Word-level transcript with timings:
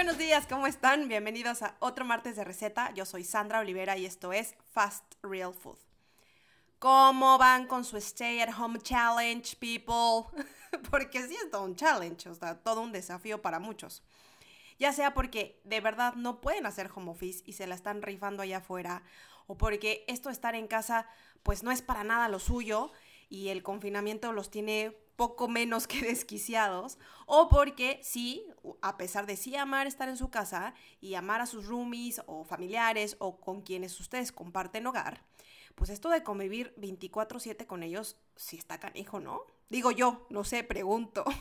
buenos 0.00 0.16
días, 0.16 0.46
¿cómo 0.46 0.66
están? 0.66 1.08
Bienvenidos 1.08 1.60
a 1.60 1.76
otro 1.78 2.06
martes 2.06 2.34
de 2.34 2.42
receta. 2.42 2.90
Yo 2.94 3.04
soy 3.04 3.22
Sandra 3.22 3.60
Olivera 3.60 3.98
y 3.98 4.06
esto 4.06 4.32
es 4.32 4.54
Fast 4.72 5.04
Real 5.22 5.52
Food. 5.52 5.76
¿Cómo 6.78 7.36
van 7.36 7.66
con 7.66 7.84
su 7.84 7.98
Stay 7.98 8.40
at 8.40 8.48
Home 8.58 8.78
Challenge, 8.78 9.56
people? 9.56 10.42
porque 10.90 11.28
sí 11.28 11.36
es 11.36 11.50
todo 11.50 11.64
un 11.64 11.76
challenge, 11.76 12.30
o 12.30 12.34
sea, 12.34 12.58
todo 12.58 12.80
un 12.80 12.92
desafío 12.92 13.42
para 13.42 13.58
muchos. 13.58 14.02
Ya 14.78 14.94
sea 14.94 15.12
porque 15.12 15.60
de 15.64 15.82
verdad 15.82 16.14
no 16.14 16.40
pueden 16.40 16.64
hacer 16.64 16.90
home 16.94 17.10
office 17.10 17.42
y 17.44 17.52
se 17.52 17.66
la 17.66 17.74
están 17.74 18.00
rifando 18.00 18.42
allá 18.42 18.56
afuera, 18.56 19.02
o 19.48 19.58
porque 19.58 20.06
esto 20.08 20.30
de 20.30 20.32
estar 20.32 20.54
en 20.54 20.66
casa 20.66 21.06
pues 21.42 21.62
no 21.62 21.70
es 21.72 21.82
para 21.82 22.04
nada 22.04 22.30
lo 22.30 22.38
suyo 22.38 22.90
y 23.30 23.48
el 23.48 23.62
confinamiento 23.62 24.32
los 24.32 24.50
tiene 24.50 24.94
poco 25.16 25.48
menos 25.48 25.86
que 25.86 26.00
desquiciados, 26.02 26.98
o 27.26 27.48
porque 27.48 28.00
sí, 28.02 28.44
a 28.82 28.98
pesar 28.98 29.26
de 29.26 29.36
sí 29.36 29.56
amar 29.56 29.86
estar 29.86 30.08
en 30.08 30.18
su 30.18 30.30
casa 30.30 30.74
y 31.00 31.14
amar 31.14 31.40
a 31.40 31.46
sus 31.46 31.66
roomies 31.66 32.20
o 32.26 32.44
familiares 32.44 33.16
o 33.18 33.40
con 33.40 33.62
quienes 33.62 33.98
ustedes 34.00 34.32
comparten 34.32 34.86
hogar, 34.86 35.24
pues 35.74 35.90
esto 35.90 36.10
de 36.10 36.22
convivir 36.22 36.74
24/7 36.76 37.66
con 37.66 37.82
ellos 37.82 38.16
sí 38.36 38.56
está 38.56 38.80
canijo, 38.80 39.20
¿no? 39.20 39.42
Digo 39.68 39.92
yo, 39.92 40.26
no 40.28 40.44
sé, 40.44 40.64
pregunto. 40.64 41.24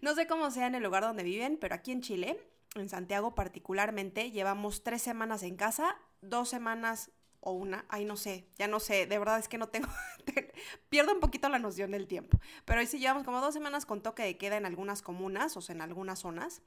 No 0.00 0.14
sé 0.14 0.28
cómo 0.28 0.52
sea 0.52 0.68
en 0.68 0.76
el 0.76 0.84
lugar 0.84 1.02
donde 1.02 1.24
viven, 1.24 1.58
pero 1.60 1.74
aquí 1.74 1.90
en 1.90 2.02
Chile, 2.02 2.40
en 2.76 2.88
Santiago 2.88 3.34
particularmente, 3.34 4.30
llevamos 4.30 4.84
tres 4.84 5.02
semanas 5.02 5.42
en 5.42 5.56
casa, 5.56 5.96
dos 6.20 6.48
semanas 6.48 7.10
o 7.40 7.52
una, 7.52 7.84
ay 7.88 8.04
no 8.04 8.16
sé, 8.16 8.46
ya 8.58 8.68
no 8.68 8.80
sé, 8.80 9.06
de 9.06 9.18
verdad 9.18 9.38
es 9.38 9.48
que 9.48 9.58
no 9.58 9.68
tengo, 9.68 9.88
pierdo 10.88 11.12
un 11.12 11.20
poquito 11.20 11.48
la 11.48 11.58
noción 11.58 11.92
del 11.92 12.06
tiempo, 12.06 12.38
pero 12.64 12.80
hoy 12.80 12.86
sí 12.86 12.98
llevamos 12.98 13.24
como 13.24 13.40
dos 13.40 13.54
semanas 13.54 13.86
con 13.86 14.02
toque 14.02 14.22
de 14.22 14.36
queda 14.36 14.56
en 14.56 14.66
algunas 14.66 15.02
comunas, 15.02 15.56
o 15.56 15.60
sea, 15.60 15.74
en 15.74 15.82
algunas 15.82 16.20
zonas, 16.20 16.62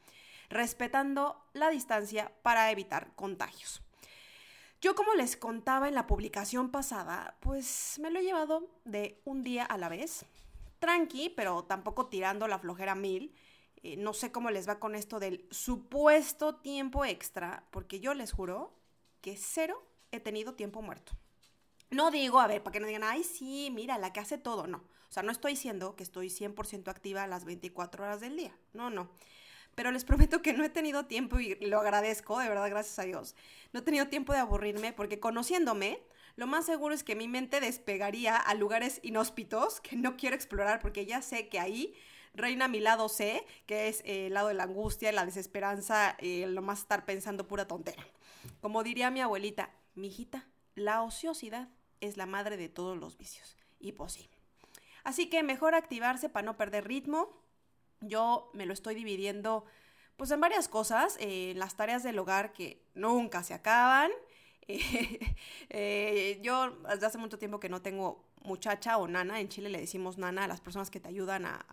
respetando 0.49 1.43
la 1.53 1.69
distancia 1.69 2.31
para 2.41 2.71
evitar 2.71 3.13
contagios. 3.15 3.81
Yo 4.81 4.95
como 4.95 5.13
les 5.13 5.37
contaba 5.37 5.87
en 5.87 5.93
la 5.93 6.07
publicación 6.07 6.71
pasada, 6.71 7.37
pues 7.39 7.99
me 7.99 8.09
lo 8.09 8.19
he 8.19 8.23
llevado 8.23 8.67
de 8.83 9.21
un 9.25 9.43
día 9.43 9.63
a 9.63 9.77
la 9.77 9.89
vez, 9.89 10.25
tranqui, 10.79 11.29
pero 11.29 11.63
tampoco 11.63 12.07
tirando 12.07 12.47
la 12.47 12.57
flojera 12.57 12.95
mil. 12.95 13.35
Eh, 13.83 13.95
no 13.97 14.13
sé 14.13 14.31
cómo 14.31 14.49
les 14.49 14.67
va 14.67 14.79
con 14.79 14.95
esto 14.95 15.19
del 15.19 15.47
supuesto 15.51 16.55
tiempo 16.55 17.05
extra, 17.05 17.63
porque 17.69 17.99
yo 17.99 18.15
les 18.15 18.31
juro 18.31 18.73
que 19.21 19.37
cero 19.37 19.85
he 20.11 20.19
tenido 20.19 20.53
tiempo 20.53 20.81
muerto. 20.81 21.13
No 21.89 22.09
digo, 22.09 22.39
a 22.39 22.47
ver, 22.47 22.63
para 22.63 22.71
que 22.71 22.79
no 22.79 22.87
digan, 22.87 23.03
ay, 23.03 23.23
sí, 23.23 23.69
mira, 23.71 23.97
la 23.97 24.13
que 24.13 24.21
hace 24.21 24.37
todo, 24.37 24.65
no. 24.67 24.77
O 24.77 25.13
sea, 25.13 25.23
no 25.23 25.31
estoy 25.31 25.53
diciendo 25.53 25.95
que 25.95 26.03
estoy 26.03 26.29
100% 26.29 26.87
activa 26.87 27.27
las 27.27 27.43
24 27.43 28.03
horas 28.03 28.21
del 28.21 28.37
día, 28.37 28.55
no, 28.73 28.89
no. 28.89 29.09
Pero 29.75 29.91
les 29.91 30.05
prometo 30.05 30.41
que 30.41 30.53
no 30.53 30.63
he 30.63 30.69
tenido 30.69 31.05
tiempo 31.05 31.39
y 31.39 31.55
lo 31.55 31.79
agradezco, 31.79 32.39
de 32.39 32.49
verdad, 32.49 32.69
gracias 32.69 32.99
a 32.99 33.03
Dios. 33.03 33.35
No 33.73 33.81
he 33.81 33.83
tenido 33.83 34.07
tiempo 34.07 34.33
de 34.33 34.39
aburrirme 34.39 34.93
porque 34.93 35.19
conociéndome, 35.19 36.01
lo 36.35 36.47
más 36.47 36.65
seguro 36.65 36.93
es 36.93 37.03
que 37.03 37.15
mi 37.15 37.27
mente 37.27 37.59
despegaría 37.59 38.37
a 38.37 38.53
lugares 38.53 38.99
inhóspitos 39.03 39.81
que 39.81 39.95
no 39.95 40.17
quiero 40.17 40.35
explorar 40.35 40.79
porque 40.79 41.05
ya 41.05 41.21
sé 41.21 41.49
que 41.49 41.59
ahí 41.59 41.93
reina 42.33 42.67
mi 42.67 42.79
lado 42.79 43.09
C, 43.09 43.45
que 43.65 43.87
es 43.89 44.01
el 44.05 44.33
lado 44.33 44.47
de 44.47 44.53
la 44.53 44.63
angustia, 44.63 45.11
la 45.11 45.25
desesperanza, 45.25 46.15
eh, 46.19 46.45
lo 46.47 46.61
más 46.61 46.79
estar 46.79 47.05
pensando 47.05 47.47
pura 47.47 47.67
tontera. 47.67 48.05
Como 48.61 48.83
diría 48.83 49.11
mi 49.11 49.21
abuelita, 49.21 49.71
mi 49.95 50.07
hijita, 50.07 50.47
la 50.75 51.01
ociosidad 51.01 51.69
es 51.99 52.17
la 52.17 52.25
madre 52.25 52.57
de 52.57 52.69
todos 52.69 52.97
los 52.97 53.17
vicios. 53.17 53.57
Y 53.79 53.93
pues 53.93 54.13
sí. 54.13 54.29
Así 55.03 55.29
que 55.29 55.43
mejor 55.43 55.75
activarse 55.75 56.29
para 56.29 56.45
no 56.45 56.57
perder 56.57 56.87
ritmo. 56.87 57.29
Yo 58.01 58.49
me 58.53 58.65
lo 58.65 58.73
estoy 58.73 58.95
dividiendo 58.95 59.65
pues 60.17 60.29
en 60.29 60.39
varias 60.39 60.67
cosas, 60.67 61.17
eh, 61.19 61.53
las 61.55 61.75
tareas 61.75 62.03
del 62.03 62.19
hogar 62.19 62.53
que 62.53 62.85
nunca 62.93 63.43
se 63.43 63.53
acaban. 63.53 64.11
Eh, 65.73 66.39
yo 66.43 66.71
desde 66.89 67.05
hace 67.05 67.17
mucho 67.17 67.39
tiempo 67.39 67.59
que 67.59 67.69
no 67.69 67.81
tengo 67.81 68.25
muchacha 68.43 68.97
o 68.97 69.07
nana, 69.07 69.39
en 69.39 69.47
Chile 69.47 69.69
le 69.69 69.79
decimos 69.79 70.17
nana 70.17 70.43
a 70.43 70.47
las 70.47 70.59
personas 70.61 70.91
que 70.91 70.99
te 70.99 71.07
ayudan 71.07 71.45
a, 71.45 71.65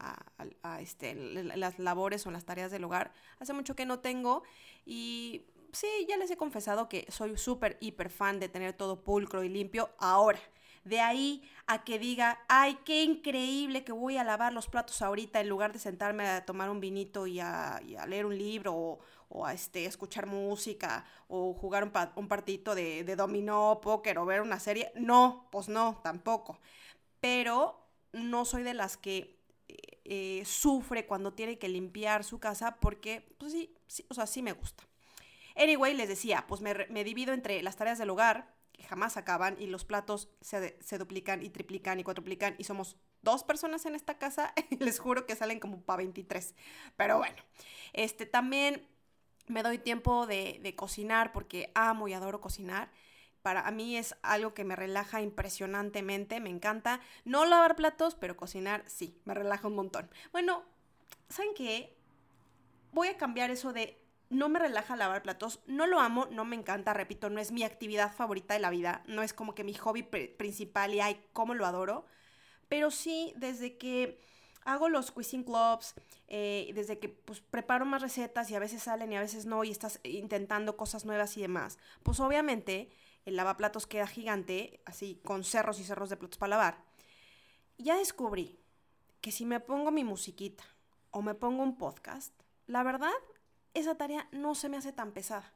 a 0.63 0.81
este, 0.81 1.15
las 1.15 1.79
labores 1.79 2.27
o 2.27 2.31
las 2.31 2.45
tareas 2.45 2.71
del 2.71 2.85
hogar. 2.85 3.13
Hace 3.41 3.53
mucho 3.53 3.75
que 3.75 3.87
no 3.87 3.99
tengo 3.99 4.45
y 4.87 5.47
sí, 5.79 6.07
ya 6.09 6.17
les 6.17 6.31
he 6.31 6.37
confesado 6.37 6.89
que 6.89 7.07
soy 7.11 7.37
súper, 7.37 7.79
hiper 7.81 8.11
fan 8.11 8.41
de 8.41 8.49
tener 8.49 8.73
todo 8.73 9.03
pulcro 9.03 9.45
y 9.45 9.49
limpio 9.49 9.91
ahora. 9.99 10.41
De 10.85 11.01
ahí 11.01 11.43
a 11.67 11.85
que 11.85 11.99
diga, 11.99 12.41
ay, 12.49 12.79
qué 12.85 13.05
increíble 13.05 13.85
que 13.85 13.93
voy 13.93 14.17
a 14.17 14.25
lavar 14.25 14.53
los 14.53 14.69
platos 14.69 15.03
ahorita 15.03 15.41
en 15.41 15.49
lugar 15.49 15.73
de 15.73 15.79
sentarme 15.79 16.27
a 16.27 16.45
tomar 16.45 16.71
un 16.71 16.81
vinito 16.81 17.27
y 17.27 17.41
a, 17.41 17.81
leer 18.07 18.27
un 18.27 18.37
libro 18.37 18.99
o, 19.29 19.47
a 19.47 19.53
este, 19.53 19.85
escuchar 19.85 20.27
música 20.27 21.05
o 21.29 21.53
jugar 21.55 21.85
un, 21.85 21.93
un 22.17 22.29
partidito 22.29 22.75
de, 22.75 23.05
dominó, 23.17 23.81
póker 23.83 24.19
o 24.19 24.27
ver 24.27 24.41
una 24.41 24.59
serie. 24.59 24.93
No, 24.97 25.49
pues 25.53 25.69
no, 25.69 26.01
tampoco. 26.03 26.59
Pero 27.21 27.79
no 28.13 28.45
soy 28.45 28.63
de 28.63 28.75
las 28.75 28.97
que 28.97 29.39
eh, 30.05 30.43
sufre 30.47 31.07
cuando 31.07 31.35
tiene 31.35 31.59
que 31.59 31.69
limpiar 31.69 32.25
su 32.25 32.41
casa 32.41 32.77
porque, 32.81 33.35
pues 33.39 33.53
sí, 33.53 33.75
sí, 33.87 34.07
o 34.09 34.15
sea, 34.15 34.27
sí 34.27 34.43
me 34.43 34.53
gusta. 34.53 34.88
Anyway, 35.59 35.95
les 35.95 36.09
decía, 36.09 36.47
pues 36.47 36.61
me, 36.61 37.05
divido 37.05 37.35
entre 37.35 37.63
las 37.63 37.77
tareas 37.77 37.99
del 37.99 38.11
hogar, 38.11 38.55
que 38.73 38.85
jamás 38.85 39.17
acaban, 39.17 39.57
y 39.59 39.67
los 39.67 39.85
platos 39.85 40.29
se, 40.41 40.99
duplican 40.99 41.43
y 41.43 41.51
triplican 41.51 41.99
y 42.01 42.05
cuatriplican, 42.05 42.55
y 42.59 42.65
somos 42.65 42.97
dos 43.23 43.45
personas 43.45 43.85
en 43.87 43.95
esta 43.95 44.19
casa, 44.19 44.55
y 44.71 44.77
les 44.77 44.99
juro 44.99 45.27
que 45.27 45.37
salen 45.37 45.61
como 45.61 45.83
para 45.83 45.99
23. 45.99 46.55
Pero 46.97 47.19
bueno, 47.19 47.43
este 47.93 48.27
también 48.27 48.87
me 49.47 49.63
doy 49.63 49.79
tiempo 49.79 50.27
de, 50.27 50.61
de 50.63 50.75
cocinar 50.77 51.33
porque 51.33 51.73
amo 51.75 52.07
y 52.07 52.13
adoro 52.13 52.41
cocinar 52.41 52.91
para 53.43 53.71
mí 53.71 53.97
es 53.97 54.15
algo 54.23 54.53
que 54.53 54.65
me 54.65 54.77
relaja 54.77 55.23
impresionantemente, 55.23 56.39
me 56.41 56.51
encanta. 56.51 57.01
No 57.25 57.47
lavar 57.47 57.77
platos, 57.77 58.15
pero 58.15 58.37
cocinar 58.37 58.85
sí, 58.87 59.19
me 59.25 59.33
relaja 59.33 59.69
un 59.69 59.75
montón. 59.75 60.11
Bueno, 60.33 60.65
¿saben 61.29 61.55
qué? 61.55 61.97
Voy 62.93 63.09
a 63.09 63.17
cambiar 63.17 63.51
eso 63.51 63.73
de 63.73 64.03
no 64.31 64.49
me 64.49 64.59
relaja 64.59 64.97
lavar 64.97 65.23
platos, 65.23 65.61
no 65.67 65.87
lo 65.87 66.01
amo, 66.01 66.27
no 66.31 66.45
me 66.45 66.57
encanta, 66.57 66.93
repito, 66.93 67.31
no 67.31 67.41
es 67.41 67.51
mi 67.51 67.63
actividad 67.63 68.13
favorita 68.15 68.55
de 68.55 68.61
la 68.61 68.71
vida, 68.71 69.03
no 69.07 69.23
es 69.23 69.33
como 69.33 69.55
que 69.55 69.65
mi 69.65 69.75
hobby 69.75 70.03
principal 70.03 70.95
y 70.95 71.01
ay, 71.01 71.23
cómo 71.33 71.55
lo 71.55 71.67
adoro, 71.67 72.05
pero 72.69 72.91
sí 72.91 73.33
desde 73.37 73.79
que 73.79 74.21
hago 74.65 74.91
los 74.91 75.11
quizzing 75.13 75.45
clubs, 75.45 75.95
eh, 76.27 76.71
desde 76.75 76.99
que 76.99 77.09
pues, 77.09 77.41
preparo 77.41 77.87
más 77.87 78.03
recetas 78.03 78.51
y 78.51 78.55
a 78.55 78.59
veces 78.59 78.83
salen 78.83 79.13
y 79.13 79.17
a 79.17 79.21
veces 79.21 79.47
no 79.47 79.65
y 79.65 79.71
estás 79.71 80.01
intentando 80.03 80.77
cosas 80.77 81.07
nuevas 81.07 81.37
y 81.39 81.41
demás, 81.41 81.79
pues 82.03 82.21
obviamente 82.21 82.91
el 83.25 83.37
lavaplatos 83.37 83.87
queda 83.87 84.07
gigante, 84.07 84.81
así 84.85 85.21
con 85.25 85.45
cerros 85.45 85.81
y 85.81 85.85
cerros 85.85 86.11
de 86.11 86.17
platos 86.17 86.39
para 86.39 86.51
lavar. 86.51 86.85
ya 87.79 87.97
descubrí 87.97 88.59
que 89.21 89.33
si 89.33 89.47
me 89.47 89.61
pongo 89.61 89.91
mi 89.91 90.05
musiquita 90.05 90.65
o 91.11 91.23
me 91.23 91.35
pongo 91.35 91.63
un 91.63 91.79
podcast, 91.79 92.35
la 92.67 92.83
verdad 92.83 93.13
esa 93.79 93.97
tarea 93.97 94.29
no 94.33 94.55
se 94.55 94.69
me 94.69 94.77
hace 94.77 94.93
tan 94.93 95.13
pesada. 95.13 95.53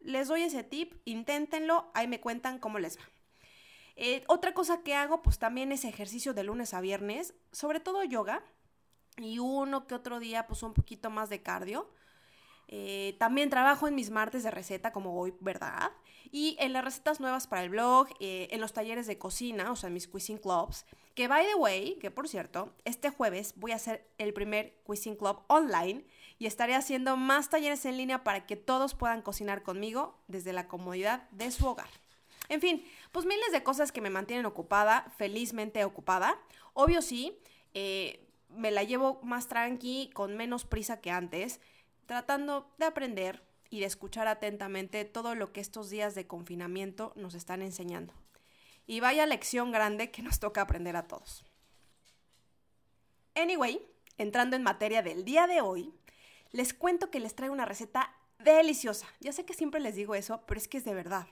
Les 0.00 0.28
doy 0.28 0.42
ese 0.42 0.62
tip, 0.62 0.94
inténtenlo, 1.04 1.90
ahí 1.94 2.06
me 2.06 2.20
cuentan 2.20 2.58
cómo 2.58 2.78
les 2.78 2.98
va. 2.98 3.04
Eh, 3.96 4.24
otra 4.26 4.54
cosa 4.54 4.82
que 4.82 4.94
hago, 4.94 5.22
pues 5.22 5.38
también 5.38 5.72
es 5.72 5.84
ejercicio 5.84 6.34
de 6.34 6.44
lunes 6.44 6.74
a 6.74 6.80
viernes, 6.80 7.34
sobre 7.52 7.80
todo 7.80 8.02
yoga, 8.04 8.42
y 9.16 9.38
uno 9.38 9.86
que 9.86 9.94
otro 9.94 10.18
día, 10.18 10.46
pues 10.46 10.62
un 10.62 10.74
poquito 10.74 11.10
más 11.10 11.30
de 11.30 11.42
cardio. 11.42 11.88
Eh, 12.68 13.16
también 13.18 13.50
trabajo 13.50 13.86
en 13.86 13.94
mis 13.94 14.10
martes 14.10 14.42
de 14.42 14.50
receta, 14.50 14.92
como 14.92 15.18
hoy, 15.18 15.34
¿verdad? 15.40 15.92
Y 16.30 16.56
en 16.60 16.72
las 16.72 16.84
recetas 16.84 17.20
nuevas 17.20 17.46
para 17.46 17.62
el 17.62 17.70
blog, 17.70 18.08
eh, 18.20 18.48
en 18.50 18.60
los 18.60 18.72
talleres 18.72 19.06
de 19.06 19.18
cocina, 19.18 19.70
o 19.70 19.76
sea, 19.76 19.88
en 19.88 19.94
mis 19.94 20.08
cuisine 20.08 20.40
clubs. 20.40 20.84
Que, 21.14 21.28
by 21.28 21.46
the 21.46 21.54
way, 21.54 21.96
que 22.00 22.10
por 22.10 22.28
cierto, 22.28 22.72
este 22.84 23.10
jueves 23.10 23.54
voy 23.56 23.72
a 23.72 23.76
hacer 23.76 24.06
el 24.18 24.32
primer 24.32 24.74
cuisine 24.84 25.16
club 25.16 25.40
online 25.46 26.04
y 26.38 26.46
estaré 26.46 26.74
haciendo 26.74 27.16
más 27.16 27.50
talleres 27.50 27.84
en 27.84 27.96
línea 27.96 28.24
para 28.24 28.46
que 28.46 28.56
todos 28.56 28.94
puedan 28.94 29.22
cocinar 29.22 29.62
conmigo 29.62 30.18
desde 30.26 30.52
la 30.52 30.66
comodidad 30.66 31.28
de 31.30 31.50
su 31.50 31.66
hogar. 31.66 31.88
En 32.48 32.60
fin, 32.60 32.84
pues 33.12 33.26
miles 33.26 33.52
de 33.52 33.62
cosas 33.62 33.92
que 33.92 34.00
me 34.00 34.10
mantienen 34.10 34.46
ocupada, 34.46 35.12
felizmente 35.16 35.84
ocupada. 35.84 36.38
Obvio 36.74 37.00
sí, 37.00 37.38
eh, 37.72 38.26
me 38.48 38.70
la 38.70 38.82
llevo 38.82 39.20
más 39.22 39.48
tranqui, 39.48 40.10
con 40.12 40.36
menos 40.36 40.64
prisa 40.64 41.00
que 41.00 41.10
antes, 41.10 41.60
tratando 42.06 42.68
de 42.78 42.86
aprender 42.86 43.42
y 43.74 43.80
de 43.80 43.86
escuchar 43.86 44.28
atentamente 44.28 45.04
todo 45.04 45.34
lo 45.34 45.52
que 45.52 45.60
estos 45.60 45.90
días 45.90 46.14
de 46.14 46.28
confinamiento 46.28 47.12
nos 47.16 47.34
están 47.34 47.60
enseñando. 47.60 48.14
Y 48.86 49.00
vaya 49.00 49.26
lección 49.26 49.72
grande 49.72 50.12
que 50.12 50.22
nos 50.22 50.38
toca 50.38 50.60
aprender 50.60 50.94
a 50.94 51.08
todos. 51.08 51.44
Anyway, 53.34 53.84
entrando 54.16 54.54
en 54.54 54.62
materia 54.62 55.02
del 55.02 55.24
día 55.24 55.48
de 55.48 55.60
hoy, 55.60 55.92
les 56.52 56.72
cuento 56.72 57.10
que 57.10 57.18
les 57.18 57.34
traigo 57.34 57.52
una 57.52 57.64
receta 57.64 58.14
deliciosa. 58.38 59.08
Ya 59.18 59.32
sé 59.32 59.44
que 59.44 59.54
siempre 59.54 59.80
les 59.80 59.96
digo 59.96 60.14
eso, 60.14 60.44
pero 60.46 60.60
es 60.60 60.68
que 60.68 60.78
es 60.78 60.84
de 60.84 60.94
verdad. 60.94 61.26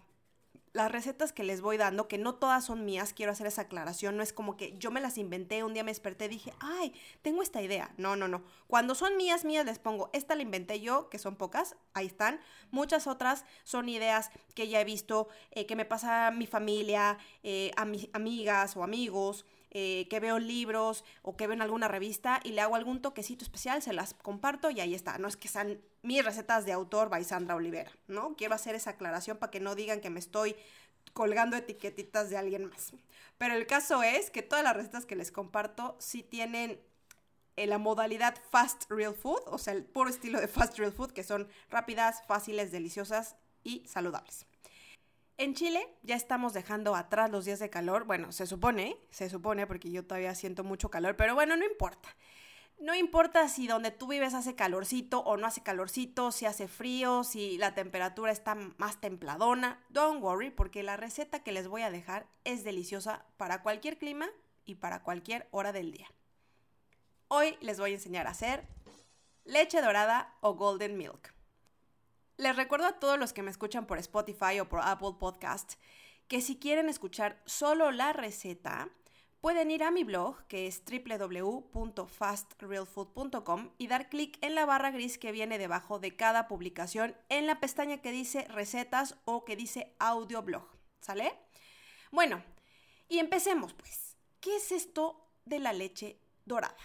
Las 0.72 0.90
recetas 0.90 1.32
que 1.32 1.44
les 1.44 1.60
voy 1.60 1.76
dando, 1.76 2.08
que 2.08 2.16
no 2.18 2.34
todas 2.34 2.64
son 2.64 2.84
mías, 2.84 3.12
quiero 3.12 3.32
hacer 3.32 3.46
esa 3.46 3.62
aclaración, 3.62 4.16
no 4.16 4.22
es 4.22 4.32
como 4.32 4.56
que 4.56 4.76
yo 4.78 4.90
me 4.90 5.00
las 5.00 5.18
inventé, 5.18 5.64
un 5.64 5.74
día 5.74 5.84
me 5.84 5.90
desperté 5.90 6.28
dije, 6.28 6.52
ay, 6.60 6.94
tengo 7.20 7.42
esta 7.42 7.60
idea. 7.60 7.92
No, 7.98 8.16
no, 8.16 8.26
no. 8.28 8.42
Cuando 8.68 8.94
son 8.94 9.16
mías, 9.16 9.44
mías, 9.44 9.66
les 9.66 9.78
pongo, 9.78 10.08
esta 10.12 10.34
la 10.34 10.42
inventé 10.42 10.80
yo, 10.80 11.10
que 11.10 11.18
son 11.18 11.36
pocas, 11.36 11.76
ahí 11.92 12.06
están. 12.06 12.40
Muchas 12.70 13.06
otras 13.06 13.44
son 13.64 13.88
ideas 13.88 14.30
que 14.54 14.68
ya 14.68 14.80
he 14.80 14.84
visto, 14.84 15.28
eh, 15.50 15.66
que 15.66 15.76
me 15.76 15.84
pasa 15.84 16.28
a 16.28 16.30
mi 16.30 16.46
familia, 16.46 17.18
eh, 17.42 17.70
a 17.76 17.84
mis 17.84 18.08
amigas 18.14 18.76
o 18.76 18.82
amigos. 18.82 19.44
Eh, 19.74 20.06
que 20.10 20.20
veo 20.20 20.38
libros 20.38 21.02
o 21.22 21.34
que 21.34 21.46
veo 21.46 21.54
en 21.54 21.62
alguna 21.62 21.88
revista 21.88 22.40
y 22.44 22.50
le 22.50 22.60
hago 22.60 22.74
algún 22.74 23.00
toquecito 23.00 23.42
especial, 23.42 23.80
se 23.80 23.94
las 23.94 24.12
comparto 24.12 24.68
y 24.68 24.80
ahí 24.80 24.94
está. 24.94 25.16
No 25.16 25.28
es 25.28 25.38
que 25.38 25.48
sean 25.48 25.80
mis 26.02 26.22
recetas 26.22 26.66
de 26.66 26.72
autor 26.72 27.08
by 27.08 27.24
Sandra 27.24 27.54
Olivera, 27.54 27.90
¿no? 28.06 28.36
Quiero 28.36 28.54
hacer 28.54 28.74
esa 28.74 28.90
aclaración 28.90 29.38
para 29.38 29.50
que 29.50 29.60
no 29.60 29.74
digan 29.74 30.02
que 30.02 30.10
me 30.10 30.20
estoy 30.20 30.56
colgando 31.14 31.56
etiquetitas 31.56 32.28
de 32.28 32.36
alguien 32.36 32.66
más. 32.66 32.92
Pero 33.38 33.54
el 33.54 33.66
caso 33.66 34.02
es 34.02 34.30
que 34.30 34.42
todas 34.42 34.62
las 34.62 34.76
recetas 34.76 35.06
que 35.06 35.16
les 35.16 35.32
comparto 35.32 35.96
sí 35.98 36.22
tienen 36.22 36.78
eh, 37.56 37.66
la 37.66 37.78
modalidad 37.78 38.34
fast 38.50 38.90
real 38.90 39.14
food, 39.14 39.40
o 39.46 39.56
sea, 39.56 39.72
el 39.72 39.84
puro 39.84 40.10
estilo 40.10 40.38
de 40.38 40.48
fast 40.48 40.78
real 40.78 40.92
food, 40.92 41.12
que 41.12 41.22
son 41.22 41.48
rápidas, 41.70 42.22
fáciles, 42.26 42.72
deliciosas 42.72 43.36
y 43.64 43.86
saludables. 43.86 44.44
En 45.38 45.54
Chile 45.54 45.86
ya 46.02 46.14
estamos 46.14 46.52
dejando 46.52 46.94
atrás 46.94 47.30
los 47.30 47.44
días 47.44 47.58
de 47.58 47.70
calor. 47.70 48.04
Bueno, 48.04 48.32
se 48.32 48.46
supone, 48.46 48.96
se 49.10 49.28
supone 49.28 49.66
porque 49.66 49.90
yo 49.90 50.04
todavía 50.04 50.34
siento 50.34 50.62
mucho 50.64 50.90
calor, 50.90 51.16
pero 51.16 51.34
bueno, 51.34 51.56
no 51.56 51.64
importa. 51.64 52.08
No 52.78 52.94
importa 52.94 53.48
si 53.48 53.68
donde 53.68 53.92
tú 53.92 54.08
vives 54.08 54.34
hace 54.34 54.56
calorcito 54.56 55.20
o 55.20 55.36
no 55.36 55.46
hace 55.46 55.62
calorcito, 55.62 56.32
si 56.32 56.46
hace 56.46 56.66
frío, 56.66 57.22
si 57.22 57.56
la 57.56 57.74
temperatura 57.74 58.32
está 58.32 58.56
más 58.76 59.00
templadona. 59.00 59.80
Don't 59.88 60.22
worry, 60.22 60.50
porque 60.50 60.82
la 60.82 60.96
receta 60.96 61.42
que 61.44 61.52
les 61.52 61.68
voy 61.68 61.82
a 61.82 61.90
dejar 61.90 62.26
es 62.44 62.64
deliciosa 62.64 63.24
para 63.36 63.62
cualquier 63.62 63.98
clima 63.98 64.28
y 64.64 64.76
para 64.76 65.02
cualquier 65.02 65.46
hora 65.52 65.72
del 65.72 65.92
día. 65.92 66.08
Hoy 67.28 67.56
les 67.60 67.78
voy 67.78 67.92
a 67.92 67.94
enseñar 67.94 68.26
a 68.26 68.30
hacer 68.30 68.66
leche 69.44 69.80
dorada 69.80 70.34
o 70.40 70.54
golden 70.54 70.96
milk. 70.96 71.32
Les 72.36 72.56
recuerdo 72.56 72.86
a 72.86 72.98
todos 72.98 73.18
los 73.18 73.32
que 73.32 73.42
me 73.42 73.50
escuchan 73.50 73.86
por 73.86 73.98
Spotify 73.98 74.60
o 74.60 74.68
por 74.68 74.80
Apple 74.80 75.14
Podcast 75.18 75.74
que 76.28 76.40
si 76.40 76.58
quieren 76.58 76.88
escuchar 76.88 77.42
solo 77.44 77.90
la 77.90 78.14
receta, 78.14 78.88
pueden 79.42 79.70
ir 79.70 79.82
a 79.82 79.90
mi 79.90 80.02
blog 80.02 80.46
que 80.46 80.66
es 80.66 80.82
www.fastrealfood.com 80.84 83.70
y 83.76 83.86
dar 83.86 84.08
clic 84.08 84.38
en 84.40 84.54
la 84.54 84.64
barra 84.64 84.92
gris 84.92 85.18
que 85.18 85.32
viene 85.32 85.58
debajo 85.58 85.98
de 85.98 86.16
cada 86.16 86.48
publicación 86.48 87.14
en 87.28 87.46
la 87.46 87.60
pestaña 87.60 88.00
que 88.00 88.12
dice 88.12 88.46
recetas 88.48 89.18
o 89.26 89.44
que 89.44 89.56
dice 89.56 89.94
audio 89.98 90.40
blog. 90.42 90.64
¿Sale? 91.00 91.34
Bueno, 92.12 92.42
y 93.08 93.18
empecemos 93.18 93.74
pues. 93.74 94.16
¿Qué 94.40 94.56
es 94.56 94.72
esto 94.72 95.28
de 95.44 95.58
la 95.58 95.72
leche 95.72 96.18
dorada? 96.46 96.76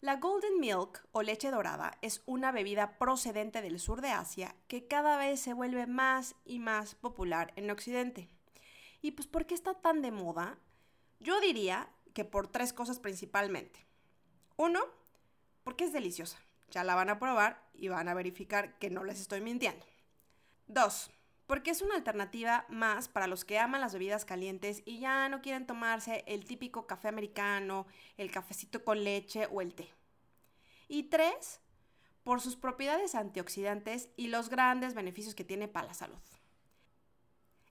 La 0.00 0.14
Golden 0.14 0.60
Milk 0.60 1.04
o 1.10 1.22
leche 1.22 1.50
dorada 1.50 1.98
es 2.02 2.22
una 2.24 2.52
bebida 2.52 2.98
procedente 2.98 3.62
del 3.62 3.80
sur 3.80 4.00
de 4.00 4.10
Asia 4.10 4.54
que 4.68 4.86
cada 4.86 5.16
vez 5.16 5.40
se 5.40 5.54
vuelve 5.54 5.88
más 5.88 6.36
y 6.44 6.60
más 6.60 6.94
popular 6.94 7.52
en 7.56 7.68
Occidente. 7.68 8.28
¿Y 9.02 9.10
pues 9.10 9.26
por 9.26 9.44
qué 9.44 9.54
está 9.54 9.74
tan 9.74 10.00
de 10.00 10.12
moda? 10.12 10.56
Yo 11.18 11.40
diría 11.40 11.90
que 12.14 12.24
por 12.24 12.46
tres 12.46 12.72
cosas 12.72 13.00
principalmente. 13.00 13.84
Uno, 14.56 14.84
porque 15.64 15.82
es 15.82 15.92
deliciosa. 15.92 16.38
Ya 16.70 16.84
la 16.84 16.94
van 16.94 17.10
a 17.10 17.18
probar 17.18 17.68
y 17.74 17.88
van 17.88 18.06
a 18.06 18.14
verificar 18.14 18.78
que 18.78 18.90
no 18.90 19.02
les 19.02 19.20
estoy 19.20 19.40
mintiendo. 19.40 19.84
Dos, 20.68 21.10
porque 21.48 21.70
es 21.70 21.80
una 21.80 21.94
alternativa 21.94 22.66
más 22.68 23.08
para 23.08 23.26
los 23.26 23.46
que 23.46 23.58
aman 23.58 23.80
las 23.80 23.94
bebidas 23.94 24.26
calientes 24.26 24.82
y 24.84 25.00
ya 25.00 25.30
no 25.30 25.40
quieren 25.40 25.66
tomarse 25.66 26.22
el 26.26 26.44
típico 26.44 26.86
café 26.86 27.08
americano, 27.08 27.86
el 28.18 28.30
cafecito 28.30 28.84
con 28.84 29.02
leche 29.02 29.48
o 29.50 29.62
el 29.62 29.74
té. 29.74 29.88
Y 30.88 31.04
tres, 31.04 31.60
por 32.22 32.42
sus 32.42 32.56
propiedades 32.56 33.14
antioxidantes 33.14 34.10
y 34.14 34.28
los 34.28 34.50
grandes 34.50 34.92
beneficios 34.92 35.34
que 35.34 35.42
tiene 35.42 35.68
para 35.68 35.86
la 35.86 35.94
salud. 35.94 36.18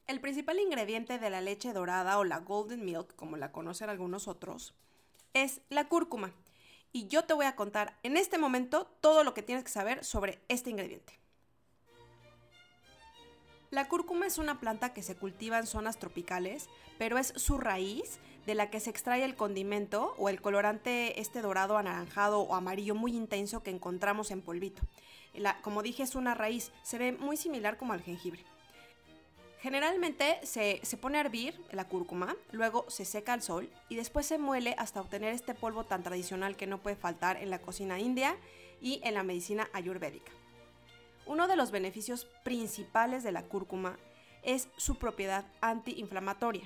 El 0.08 0.22
principal 0.22 0.60
ingrediente 0.60 1.20
de 1.20 1.30
la 1.30 1.42
leche 1.42 1.72
dorada 1.72 2.18
o 2.18 2.24
la 2.24 2.40
golden 2.40 2.84
milk, 2.84 3.16
como 3.16 3.38
la 3.38 3.52
conocen 3.52 3.92
algunos 3.92 4.28
otros, 4.28 4.74
es 5.34 5.62
la 5.70 5.88
cúrcuma. 5.88 6.34
Y 6.94 7.10
yo 7.10 7.26
te 7.26 7.36
voy 7.36 7.46
a 7.46 7.56
contar 7.56 8.00
en 8.02 8.18
este 8.18 8.40
momento 8.40 8.88
todo 9.02 9.24
lo 9.24 9.36
que 9.36 9.44
tienes 9.44 9.64
que 9.64 9.70
saber 9.70 10.04
sobre 10.04 10.42
este 10.48 10.72
ingrediente. 10.72 11.27
La 13.70 13.90
cúrcuma 13.90 14.26
es 14.26 14.38
una 14.38 14.62
planta 14.62 14.94
que 14.94 15.04
se 15.04 15.16
cultiva 15.16 15.60
en 15.60 15.68
zonas 15.68 16.00
tropicales, 16.00 16.70
pero 16.98 17.18
es 17.18 17.34
su 17.36 17.58
raíz 17.58 18.20
de 18.46 18.56
la 18.56 18.70
que 18.70 18.80
se 18.80 18.90
extrae 18.90 19.26
el 19.26 19.36
condimento 19.36 20.16
o 20.18 20.30
el 20.30 20.42
colorante 20.42 21.20
este 21.20 21.42
dorado, 21.42 21.78
anaranjado 21.78 22.40
o 22.40 22.56
amarillo 22.56 22.96
muy 22.96 23.14
intenso 23.14 23.64
que 23.64 23.72
encontramos 23.72 24.32
en 24.32 24.42
polvito. 24.42 24.84
como 25.62 25.84
dije, 25.84 26.04
es 26.04 26.16
una 26.16 26.34
raíz, 26.34 26.72
se 26.82 26.98
ve 26.98 27.12
muy 27.12 27.36
similar 27.36 27.78
como 27.78 27.92
al 27.92 28.02
jengibre. 28.02 28.46
Generalmente 29.60 30.40
se, 30.44 30.80
se, 30.84 30.96
pone 30.96 31.18
a 31.18 31.22
hervir 31.22 31.60
la 31.72 31.90
cúrcuma, 31.90 32.38
luego 32.52 32.86
se 32.90 33.04
seca 33.04 33.34
al 33.34 33.42
sol 33.42 33.70
y 33.90 33.96
después 33.96 34.26
se 34.26 34.38
muele 34.38 34.76
hasta 34.78 35.02
obtener 35.02 35.34
este 35.34 35.56
polvo 35.56 35.84
tan 35.84 36.04
tradicional 36.04 36.56
que 36.56 36.68
no 36.68 36.78
puede 36.78 36.96
faltar 36.96 37.36
en 37.38 37.50
la 37.50 37.60
cocina 37.60 38.00
india 38.00 38.38
y 38.80 39.02
en 39.04 39.16
la 39.16 39.24
medicina 39.24 39.68
ayurvédica. 39.74 40.32
Uno 41.28 41.48
de 41.48 41.58
los 41.58 41.72
beneficios 41.72 42.26
principales 42.44 43.22
de 43.24 43.34
la 43.34 43.44
cúrcuma 43.44 43.98
es 44.44 44.70
su 44.78 44.96
propiedad 44.96 45.46
antiinflamatoria. 45.60 46.64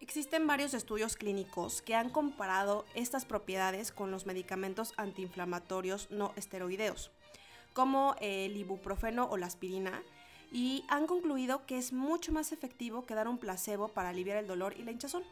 Existen 0.00 0.46
varios 0.46 0.72
estudios 0.72 1.16
clínicos 1.16 1.82
que 1.82 1.94
han 1.94 2.08
comparado 2.08 2.86
estas 2.94 3.26
propiedades 3.26 3.92
con 3.92 4.10
los 4.10 4.24
medicamentos 4.24 4.94
antiinflamatorios 4.96 6.10
no 6.10 6.32
esteroideos, 6.36 7.10
como 7.74 8.16
el 8.20 8.56
ibuprofeno 8.56 9.26
o 9.30 9.36
la 9.36 9.46
aspirina, 9.46 10.02
y 10.50 10.84
han 10.88 11.06
concluido 11.06 11.66
que 11.66 11.76
es 11.76 11.92
mucho 11.92 12.32
más 12.32 12.52
efectivo 12.52 13.04
que 13.04 13.14
dar 13.14 13.28
un 13.28 13.38
placebo 13.38 13.88
para 13.88 14.10
aliviar 14.10 14.38
el 14.38 14.46
dolor 14.46 14.74
y 14.78 14.82
la 14.82 14.92
hinchazón. 14.92 15.24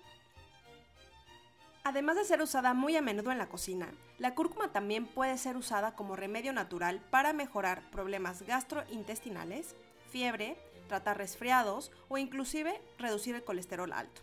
Además 1.85 2.15
de 2.15 2.25
ser 2.25 2.41
usada 2.41 2.75
muy 2.75 2.97
a 2.97 3.03
menudo 3.03 3.33
en 3.33 3.39
la 3.39 3.49
cocina, 3.49 3.93
la 4.19 4.37
cúrcuma 4.37 4.73
también 4.73 5.07
puede 5.07 5.37
ser 5.37 5.57
usada 5.57 5.97
como 5.97 6.15
remedio 6.15 6.53
natural 6.53 7.01
para 7.11 7.33
mejorar 7.33 7.83
problemas 7.91 8.43
gastrointestinales, 8.43 9.75
fiebre, 10.09 10.57
tratar 10.87 11.19
resfriados 11.19 11.91
o 12.09 12.19
inclusive 12.19 12.81
reducir 12.99 13.35
el 13.35 13.43
colesterol 13.43 13.93
alto. 13.93 14.23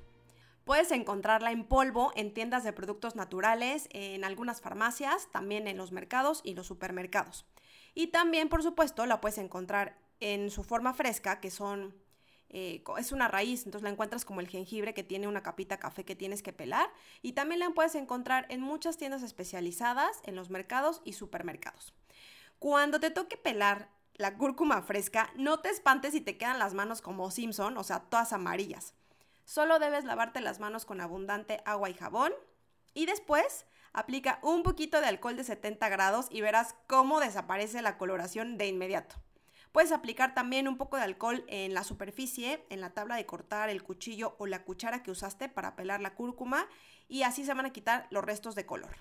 Puedes 0.63 0.91
encontrarla 0.91 1.51
en 1.51 1.65
polvo 1.65 2.13
en 2.15 2.33
tiendas 2.33 2.63
de 2.63 2.71
productos 2.71 3.17
naturales, 3.17 3.89
en 3.91 4.23
algunas 4.23 4.61
farmacias, 4.61 5.27
también 5.31 5.67
en 5.67 5.77
los 5.77 5.91
mercados 5.91 6.39
y 6.45 6.53
los 6.53 6.67
supermercados. 6.67 7.45
Y 7.93 8.07
también, 8.07 8.47
por 8.47 8.63
supuesto, 8.63 9.05
la 9.05 9.19
puedes 9.19 9.39
encontrar 9.39 9.97
en 10.21 10.49
su 10.49 10.63
forma 10.63 10.93
fresca, 10.93 11.41
que 11.41 11.51
son 11.51 11.95
eh, 12.49 12.83
es 12.97 13.11
una 13.11 13.27
raíz, 13.27 13.65
entonces 13.65 13.83
la 13.83 13.91
encuentras 13.91 14.25
como 14.25 14.41
el 14.41 14.47
jengibre 14.47 14.93
que 14.95 15.03
tiene 15.03 15.27
una 15.27 15.43
capita 15.43 15.77
café 15.77 16.03
que 16.03 16.15
tienes 16.15 16.41
que 16.41 16.51
pelar 16.51 16.89
y 17.21 17.33
también 17.33 17.59
la 17.59 17.69
puedes 17.69 17.93
encontrar 17.93 18.47
en 18.49 18.61
muchas 18.61 18.97
tiendas 18.97 19.21
especializadas, 19.21 20.19
en 20.25 20.35
los 20.35 20.49
mercados 20.49 21.01
y 21.05 21.13
supermercados. 21.13 21.93
Cuando 22.57 22.99
te 22.99 23.11
toque 23.11 23.37
pelar 23.37 23.89
la 24.15 24.35
cúrcuma 24.35 24.81
fresca, 24.81 25.31
no 25.35 25.59
te 25.59 25.69
espantes 25.69 26.13
si 26.13 26.21
te 26.21 26.37
quedan 26.37 26.59
las 26.59 26.73
manos 26.73 27.01
como 27.01 27.31
Simpson, 27.31 27.77
o 27.77 27.83
sea, 27.83 27.99
todas 27.99 28.33
amarillas. 28.33 28.93
Solo 29.45 29.79
debes 29.79 30.03
lavarte 30.03 30.41
las 30.41 30.59
manos 30.59 30.85
con 30.85 31.01
abundante 31.01 31.61
agua 31.65 31.89
y 31.89 31.93
jabón 31.93 32.33
y 32.93 33.05
después 33.05 33.65
aplica 33.93 34.39
un 34.41 34.63
poquito 34.63 35.01
de 35.01 35.07
alcohol 35.07 35.37
de 35.37 35.43
70 35.43 35.87
grados 35.89 36.27
y 36.29 36.41
verás 36.41 36.75
cómo 36.87 37.19
desaparece 37.19 37.81
la 37.81 37.97
coloración 37.97 38.57
de 38.57 38.67
inmediato. 38.67 39.15
Puedes 39.71 39.91
aplicar 39.91 40.33
también 40.33 40.67
un 40.67 40.77
poco 40.77 40.97
de 40.97 41.03
alcohol 41.03 41.43
en 41.47 41.73
la 41.73 41.83
superficie, 41.83 42.65
en 42.69 42.81
la 42.81 42.91
tabla 42.91 43.15
de 43.15 43.25
cortar, 43.25 43.69
el 43.69 43.83
cuchillo 43.83 44.35
o 44.39 44.47
la 44.47 44.63
cuchara 44.63 45.03
que 45.03 45.11
usaste 45.11 45.47
para 45.47 45.75
pelar 45.75 46.01
la 46.01 46.15
cúrcuma 46.15 46.67
y 47.07 47.21
así 47.23 47.45
se 47.45 47.53
van 47.53 47.67
a 47.67 47.73
quitar 47.73 48.07
los 48.09 48.23
restos 48.23 48.55
de 48.55 48.65
color. 48.65 48.95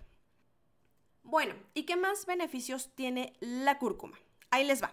Bueno, 1.22 1.54
¿y 1.75 1.84
qué 1.84 1.96
más 1.96 2.26
beneficios 2.26 2.94
tiene 2.94 3.34
la 3.40 3.78
cúrcuma? 3.78 4.18
Ahí 4.50 4.64
les 4.64 4.82
va. 4.82 4.92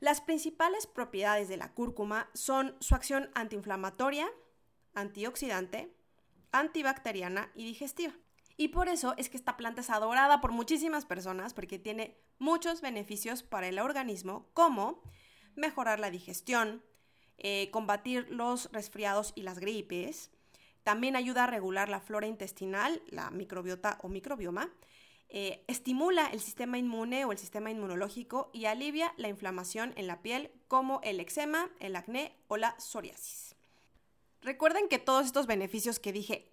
Las 0.00 0.20
principales 0.20 0.86
propiedades 0.86 1.48
de 1.48 1.56
la 1.56 1.72
cúrcuma 1.72 2.28
son 2.34 2.74
su 2.80 2.94
acción 2.94 3.30
antiinflamatoria, 3.34 4.28
antioxidante, 4.94 5.94
antibacteriana 6.50 7.50
y 7.54 7.64
digestiva. 7.64 8.12
Y 8.56 8.68
por 8.68 8.88
eso 8.88 9.14
es 9.16 9.28
que 9.28 9.36
esta 9.36 9.56
planta 9.56 9.80
es 9.80 9.90
adorada 9.90 10.40
por 10.40 10.52
muchísimas 10.52 11.06
personas 11.06 11.54
porque 11.54 11.78
tiene 11.78 12.16
muchos 12.38 12.80
beneficios 12.80 13.42
para 13.42 13.68
el 13.68 13.78
organismo 13.78 14.48
como 14.52 15.02
mejorar 15.54 16.00
la 16.00 16.10
digestión, 16.10 16.82
eh, 17.38 17.70
combatir 17.70 18.26
los 18.30 18.70
resfriados 18.72 19.32
y 19.34 19.42
las 19.42 19.58
gripes, 19.58 20.30
también 20.82 21.16
ayuda 21.16 21.44
a 21.44 21.46
regular 21.46 21.88
la 21.88 22.00
flora 22.00 22.26
intestinal, 22.26 23.02
la 23.08 23.30
microbiota 23.30 23.98
o 24.02 24.08
microbioma, 24.08 24.70
eh, 25.28 25.64
estimula 25.66 26.26
el 26.26 26.40
sistema 26.40 26.76
inmune 26.76 27.24
o 27.24 27.32
el 27.32 27.38
sistema 27.38 27.70
inmunológico 27.70 28.50
y 28.52 28.66
alivia 28.66 29.14
la 29.16 29.28
inflamación 29.28 29.94
en 29.96 30.06
la 30.06 30.20
piel 30.20 30.50
como 30.68 31.00
el 31.02 31.20
eczema, 31.20 31.70
el 31.78 31.96
acné 31.96 32.36
o 32.48 32.56
la 32.56 32.76
psoriasis. 32.78 33.56
Recuerden 34.42 34.88
que 34.88 34.98
todos 34.98 35.24
estos 35.24 35.46
beneficios 35.46 36.00
que 36.00 36.12
dije 36.12 36.51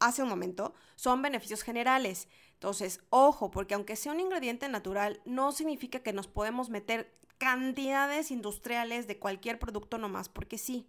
hace 0.00 0.22
un 0.22 0.28
momento 0.28 0.74
son 0.94 1.22
beneficios 1.22 1.62
generales. 1.62 2.28
Entonces, 2.54 3.00
ojo, 3.10 3.50
porque 3.50 3.74
aunque 3.74 3.96
sea 3.96 4.12
un 4.12 4.20
ingrediente 4.20 4.68
natural, 4.68 5.20
no 5.24 5.52
significa 5.52 6.00
que 6.00 6.12
nos 6.12 6.28
podemos 6.28 6.70
meter 6.70 7.14
cantidades 7.38 8.30
industriales 8.30 9.06
de 9.06 9.18
cualquier 9.18 9.58
producto 9.58 9.98
nomás, 9.98 10.28
porque 10.28 10.58
sí. 10.58 10.86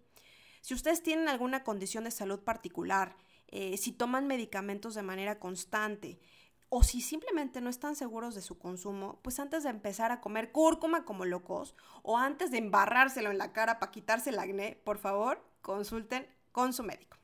Si 0.61 0.73
ustedes 0.73 1.03
tienen 1.03 1.29
alguna 1.29 1.63
condición 1.63 2.05
de 2.05 2.11
salud 2.11 2.39
particular, 2.39 3.15
eh, 3.49 3.77
si 3.77 3.91
toman 3.91 4.27
medicamentos 4.27 4.95
de 4.95 5.01
manera 5.01 5.39
constante, 5.39 6.19
o 6.69 6.83
si 6.83 7.01
simplemente 7.01 7.61
no 7.61 7.69
están 7.69 7.95
seguros 7.95 8.35
de 8.35 8.41
su 8.41 8.57
consumo, 8.57 9.19
pues 9.21 9.39
antes 9.39 9.63
de 9.63 9.69
empezar 9.69 10.11
a 10.11 10.19
comer 10.19 10.51
cúrcuma 10.51 11.05
como 11.05 11.23
locos 11.25 11.75
o 12.03 12.17
antes 12.17 12.51
de 12.51 12.57
embarrárselo 12.57 13.31
en 13.31 13.37
la 13.37 13.53
cara 13.53 13.79
para 13.79 13.91
quitarse 13.91 14.31
el 14.31 14.39
acné, 14.39 14.81
por 14.83 14.97
favor, 14.97 15.41
consulten 15.61 16.27
con 16.51 16.73
su 16.73 16.83
médico. 16.83 17.17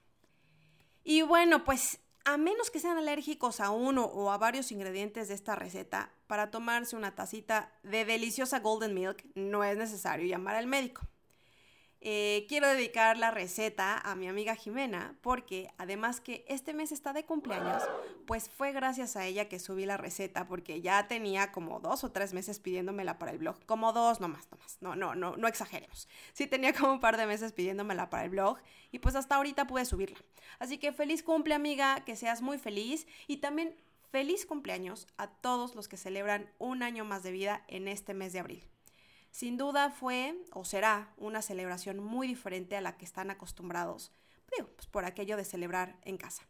Y 1.04 1.22
bueno, 1.22 1.64
pues 1.64 2.00
a 2.26 2.38
menos 2.38 2.72
que 2.72 2.80
sean 2.80 2.98
alérgicos 2.98 3.60
a 3.60 3.70
uno 3.70 4.06
o 4.06 4.32
a 4.32 4.38
varios 4.38 4.72
ingredientes 4.72 5.28
de 5.28 5.34
esta 5.34 5.56
receta, 5.56 6.12
para 6.28 6.52
tomarse 6.52 6.96
una 6.96 7.16
tacita 7.16 7.72
de 7.84 8.06
deliciosa 8.06 8.60
golden 8.60 8.94
milk 8.94 9.26
no 9.36 9.64
es 9.64 9.78
necesario 9.78 10.26
llamar 10.26 10.56
al 10.56 10.68
médico. 10.68 11.02
Eh, 12.06 12.46
quiero 12.50 12.68
dedicar 12.68 13.18
la 13.18 13.32
receta 13.32 13.98
a 13.98 14.14
mi 14.16 14.28
amiga 14.28 14.56
Jimena 14.56 15.16
porque 15.22 15.70
además 15.78 16.20
que 16.20 16.44
este 16.50 16.74
mes 16.74 16.92
está 16.92 17.14
de 17.14 17.24
cumpleaños, 17.24 17.82
pues 18.28 18.50
fue 18.50 18.74
gracias 18.74 19.16
a 19.16 19.26
ella 19.26 19.48
que 19.48 19.58
subí 19.58 19.86
la 19.86 19.96
receta 19.96 20.46
porque 20.46 20.82
ya 20.82 21.08
tenía 21.08 21.54
como 21.54 21.80
dos 21.80 22.04
o 22.04 22.12
tres 22.12 22.34
meses 22.34 22.60
pidiéndomela 22.60 23.20
para 23.20 23.32
el 23.32 23.38
blog. 23.38 23.66
Como 23.66 23.94
dos, 23.94 24.20
no 24.20 24.28
más, 24.28 24.52
no 24.52 24.58
más. 24.58 24.78
No, 24.82 24.98
no, 24.98 25.16
no, 25.16 25.38
no 25.38 25.48
exageremos. 25.48 26.10
Sí 26.34 26.46
tenía 26.46 26.74
como 26.74 26.92
un 26.92 27.00
par 27.00 27.16
de 27.16 27.26
meses 27.26 27.54
pidiéndomela 27.54 28.10
para 28.10 28.26
el 28.26 28.32
blog 28.32 28.58
y 28.92 29.00
pues 29.00 29.16
hasta 29.16 29.36
ahorita 29.36 29.66
pude 29.66 29.86
subirla. 29.86 30.20
Así 30.60 30.80
que 30.80 30.92
feliz 30.92 31.24
cumple 31.24 31.56
amiga, 31.56 32.04
que 32.04 32.18
seas 32.18 32.42
muy 32.42 32.58
feliz 32.58 33.08
y 33.28 33.38
también 33.38 33.78
feliz 34.12 34.46
cumpleaños 34.46 35.08
a 35.16 35.28
todos 35.28 35.74
los 35.74 35.88
que 35.88 35.96
celebran 35.96 36.52
un 36.60 36.84
año 36.84 37.06
más 37.06 37.24
de 37.24 37.32
vida 37.32 37.64
en 37.70 37.88
este 37.88 38.14
mes 38.14 38.34
de 38.34 38.40
abril. 38.40 38.73
Sin 39.34 39.58
duda 39.58 39.90
fue 39.90 40.36
o 40.52 40.64
será 40.64 41.12
una 41.18 41.42
celebración 41.42 41.98
muy 41.98 42.28
diferente 42.28 42.78
a 42.78 42.82
la 42.82 42.98
que 42.98 43.06
están 43.06 43.32
acostumbrados, 43.32 44.12
pues 44.46 44.86
por 44.86 45.06
aquello 45.06 45.38
de 45.38 45.44
celebrar 45.44 45.98
en 46.04 46.18
casa. 46.18 46.44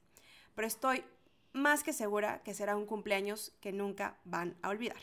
Pero 0.53 0.67
estoy 0.67 1.05
más 1.53 1.81
que 1.81 1.93
segura 1.93 2.43
que 2.43 2.53
será 2.53 2.75
un 2.75 2.85
cumpleaños 2.85 3.53
que 3.61 3.71
nunca 3.71 4.17
van 4.25 4.57
a 4.61 4.67
olvidar. 4.67 4.99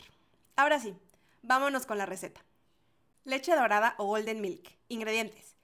Ahora 0.55 0.79
sí, 0.79 0.95
vámonos 1.41 1.87
con 1.87 1.97
la 1.97 2.05
receta. 2.05 2.45
Leche 3.23 3.55
dorada 3.55 3.95
o 3.97 4.05
golden 4.05 4.41
milk. 4.41 4.77
Ingredientes. 4.87 5.55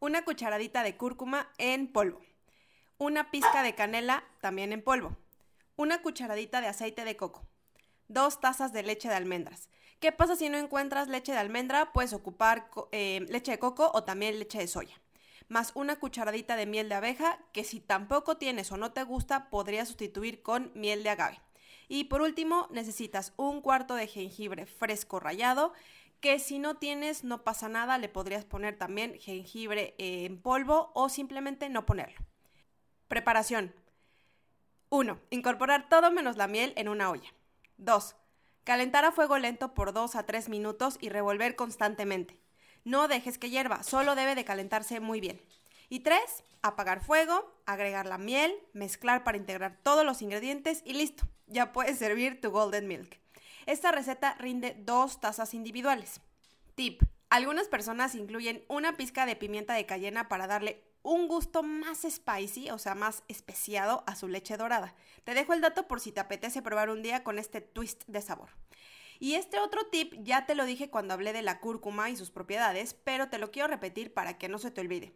Una 0.00 0.24
cucharadita 0.24 0.82
de 0.82 0.96
cúrcuma 0.96 1.52
en 1.58 1.92
polvo. 1.92 2.22
Una 2.96 3.30
pizca 3.30 3.62
de 3.62 3.74
canela 3.74 4.24
también 4.40 4.72
en 4.72 4.82
polvo. 4.82 5.14
Una 5.76 6.00
cucharadita 6.00 6.62
de 6.62 6.68
aceite 6.68 7.04
de 7.04 7.18
coco. 7.18 7.46
Dos 8.08 8.40
tazas 8.40 8.72
de 8.72 8.82
leche 8.82 9.10
de 9.10 9.14
almendras. 9.14 9.68
¿Qué 10.00 10.12
pasa 10.12 10.36
si 10.36 10.50
no 10.50 10.58
encuentras 10.58 11.08
leche 11.08 11.32
de 11.32 11.38
almendra? 11.38 11.92
Puedes 11.92 12.12
ocupar 12.12 12.68
eh, 12.92 13.24
leche 13.28 13.52
de 13.52 13.58
coco 13.58 13.90
o 13.94 14.04
también 14.04 14.38
leche 14.38 14.58
de 14.58 14.66
soya. 14.66 15.00
Más 15.48 15.72
una 15.74 15.96
cucharadita 15.96 16.54
de 16.56 16.66
miel 16.66 16.88
de 16.88 16.96
abeja, 16.96 17.38
que 17.52 17.64
si 17.64 17.80
tampoco 17.80 18.36
tienes 18.36 18.70
o 18.72 18.76
no 18.76 18.92
te 18.92 19.04
gusta, 19.04 19.48
podrías 19.48 19.88
sustituir 19.88 20.42
con 20.42 20.70
miel 20.74 21.02
de 21.02 21.10
agave. 21.10 21.40
Y 21.88 22.04
por 22.04 22.20
último, 22.20 22.68
necesitas 22.70 23.32
un 23.36 23.62
cuarto 23.62 23.94
de 23.94 24.06
jengibre 24.06 24.66
fresco 24.66 25.18
rallado, 25.18 25.72
que 26.20 26.40
si 26.40 26.58
no 26.58 26.76
tienes 26.76 27.24
no 27.24 27.42
pasa 27.44 27.68
nada, 27.68 27.96
le 27.96 28.08
podrías 28.08 28.44
poner 28.44 28.76
también 28.76 29.18
jengibre 29.18 29.94
en 29.98 30.40
polvo 30.42 30.90
o 30.94 31.08
simplemente 31.08 31.68
no 31.68 31.86
ponerlo. 31.86 32.18
Preparación. 33.08 33.74
1. 34.90 35.20
Incorporar 35.30 35.88
todo 35.88 36.10
menos 36.10 36.36
la 36.36 36.48
miel 36.48 36.72
en 36.76 36.88
una 36.88 37.10
olla. 37.10 37.32
2. 37.78 38.16
Calentar 38.66 39.04
a 39.04 39.12
fuego 39.12 39.38
lento 39.38 39.74
por 39.74 39.92
2 39.92 40.16
a 40.16 40.26
3 40.26 40.48
minutos 40.48 40.98
y 41.00 41.08
revolver 41.08 41.54
constantemente. 41.54 42.36
No 42.82 43.06
dejes 43.06 43.38
que 43.38 43.48
hierva, 43.48 43.84
solo 43.84 44.16
debe 44.16 44.34
de 44.34 44.44
calentarse 44.44 44.98
muy 44.98 45.20
bien. 45.20 45.40
Y 45.88 46.00
3. 46.00 46.20
Apagar 46.62 47.00
fuego, 47.00 47.54
agregar 47.64 48.06
la 48.06 48.18
miel, 48.18 48.52
mezclar 48.72 49.22
para 49.22 49.38
integrar 49.38 49.78
todos 49.84 50.04
los 50.04 50.20
ingredientes 50.20 50.82
y 50.84 50.94
listo. 50.94 51.28
Ya 51.46 51.72
puedes 51.72 51.96
servir 51.96 52.40
tu 52.40 52.50
golden 52.50 52.88
milk. 52.88 53.20
Esta 53.66 53.92
receta 53.92 54.34
rinde 54.40 54.74
dos 54.80 55.20
tazas 55.20 55.54
individuales. 55.54 56.20
Tip. 56.74 57.02
Algunas 57.30 57.68
personas 57.68 58.16
incluyen 58.16 58.64
una 58.66 58.96
pizca 58.96 59.26
de 59.26 59.36
pimienta 59.36 59.74
de 59.74 59.86
cayena 59.86 60.26
para 60.26 60.48
darle 60.48 60.82
un 61.12 61.28
gusto 61.28 61.62
más 61.62 62.02
spicy, 62.08 62.70
o 62.70 62.78
sea, 62.78 62.94
más 62.94 63.22
especiado 63.28 64.02
a 64.06 64.16
su 64.16 64.28
leche 64.28 64.56
dorada. 64.56 64.94
Te 65.24 65.34
dejo 65.34 65.52
el 65.52 65.60
dato 65.60 65.86
por 65.86 66.00
si 66.00 66.12
te 66.12 66.20
apetece 66.20 66.62
probar 66.62 66.90
un 66.90 67.02
día 67.02 67.22
con 67.22 67.38
este 67.38 67.60
twist 67.60 68.04
de 68.06 68.20
sabor. 68.20 68.50
Y 69.18 69.34
este 69.34 69.60
otro 69.60 69.86
tip 69.86 70.12
ya 70.18 70.46
te 70.46 70.54
lo 70.54 70.64
dije 70.64 70.90
cuando 70.90 71.14
hablé 71.14 71.32
de 71.32 71.42
la 71.42 71.60
cúrcuma 71.60 72.10
y 72.10 72.16
sus 72.16 72.30
propiedades, 72.30 72.94
pero 72.94 73.28
te 73.28 73.38
lo 73.38 73.50
quiero 73.50 73.68
repetir 73.68 74.12
para 74.12 74.36
que 74.36 74.48
no 74.48 74.58
se 74.58 74.70
te 74.70 74.80
olvide. 74.80 75.14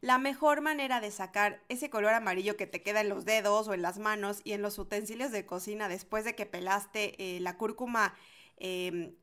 La 0.00 0.18
mejor 0.18 0.60
manera 0.60 1.00
de 1.00 1.10
sacar 1.10 1.62
ese 1.68 1.90
color 1.90 2.14
amarillo 2.14 2.56
que 2.56 2.66
te 2.66 2.82
queda 2.82 3.00
en 3.00 3.08
los 3.08 3.24
dedos 3.24 3.68
o 3.68 3.74
en 3.74 3.82
las 3.82 3.98
manos 3.98 4.40
y 4.44 4.52
en 4.52 4.62
los 4.62 4.78
utensilios 4.78 5.32
de 5.32 5.44
cocina 5.44 5.88
después 5.88 6.24
de 6.24 6.34
que 6.34 6.46
pelaste 6.46 7.36
eh, 7.36 7.40
la 7.40 7.56
cúrcuma 7.56 8.14
em, 8.56 9.14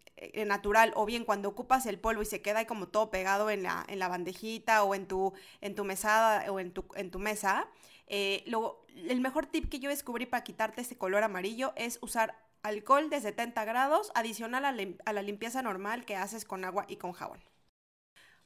natural 0.46 0.94
o 0.96 1.06
bien 1.06 1.26
cuando 1.26 1.50
ocupas 1.50 1.86
el 1.86 2.00
polvo 2.00 2.22
y 2.22 2.26
se 2.26 2.42
queda 2.42 2.60
ahí 2.60 2.66
como 2.66 2.88
todo 2.88 3.12
pegado 3.12 3.50
en 3.50 3.64
la, 3.64 3.86
en 3.88 4.00
la 4.00 4.08
bandejita 4.08 4.84
o 4.84 4.96
en 4.96 5.08
tu, 5.08 5.34
en 5.62 5.76
tu 5.76 5.84
mesada 5.84 6.52
o 6.52 6.60
en 6.60 6.72
tu, 6.72 6.86
en 6.96 7.12
tu 7.12 7.20
mesa, 7.20 7.68
eh, 8.08 8.44
el 9.10 9.22
mejor 9.22 9.46
tip 9.48 9.70
que 9.70 9.80
yo 9.80 9.90
descubrí 9.90 10.26
para 10.26 10.44
quitarte 10.44 10.82
ese 10.82 10.98
color 10.98 11.24
amarillo 11.24 11.74
es 11.76 12.00
usar 12.02 12.36
alcohol 12.64 13.10
de 13.10 13.22
70 13.22 13.64
grados 13.66 14.12
adicional 14.16 14.66
a, 14.66 14.76
a 15.06 15.14
la 15.14 15.22
limpieza 15.22 15.62
normal 15.62 16.06
que 16.06 16.16
haces 16.16 16.46
con 16.46 16.66
agua 16.66 16.86
y 16.88 16.98
con 16.98 17.12
jabón. 17.14 17.40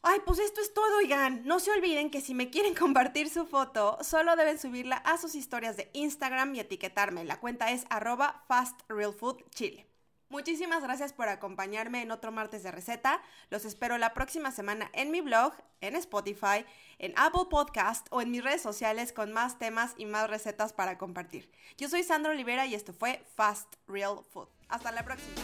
Ay, 0.01 0.19
pues 0.25 0.39
esto 0.39 0.61
es 0.61 0.73
todo, 0.73 0.97
oigan. 0.97 1.43
No 1.45 1.59
se 1.59 1.71
olviden 1.71 2.09
que 2.09 2.21
si 2.21 2.33
me 2.33 2.49
quieren 2.49 2.73
compartir 2.83 3.29
su 3.29 3.45
foto, 3.45 3.97
solo 4.01 4.35
deben 4.35 4.59
subirla 4.59 4.97
a 4.97 5.17
sus 5.17 5.35
historias 5.35 5.75
de 5.77 5.89
Instagram 5.93 6.55
y 6.55 6.61
etiquetarme. 6.61 7.25
La 7.25 7.39
cuenta 7.39 7.71
es 7.71 7.85
arroba 7.89 8.43
fastrealfoodchile. 8.47 9.88
Muchísimas 10.29 10.83
gracias 10.83 11.11
por 11.11 11.27
acompañarme 11.27 12.03
en 12.03 12.11
otro 12.11 12.31
martes 12.31 12.61
de 12.61 12.71
receta. 12.71 13.19
Los 13.49 13.65
espero 13.65 13.97
la 13.97 14.13
próxima 14.13 14.51
semana 14.51 14.91
en 14.93 15.09
mi 15.09 15.21
blog, 15.21 15.53
en 15.81 15.95
Spotify, 15.95 16.65
en 16.99 17.13
Apple 17.17 17.47
Podcast 17.49 18.05
o 18.11 18.21
en 18.21 18.29
mis 18.29 18.43
redes 18.43 18.61
sociales 18.61 19.11
con 19.11 19.33
más 19.33 19.57
temas 19.57 19.95
y 19.97 20.05
más 20.05 20.29
recetas 20.29 20.71
para 20.71 20.99
compartir. 20.99 21.51
Yo 21.77 21.89
soy 21.89 22.03
Sandra 22.03 22.31
Olivera 22.31 22.67
y 22.67 22.75
esto 22.75 22.93
fue 22.93 23.25
Fast 23.35 23.73
Real 23.87 24.19
Food. 24.31 24.49
Hasta 24.67 24.91
la 24.91 25.03
próxima. 25.03 25.35